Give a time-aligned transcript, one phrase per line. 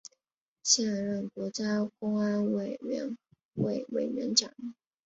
[0.63, 3.15] 现任国家公安委员
[3.53, 4.51] 会委员长。